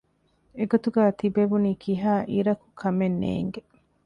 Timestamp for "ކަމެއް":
2.81-3.17